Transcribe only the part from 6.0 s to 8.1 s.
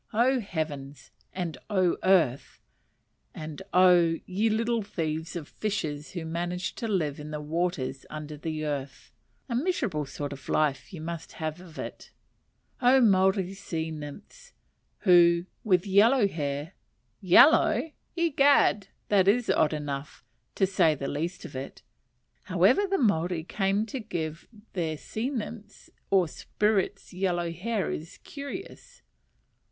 who manage to live in the waters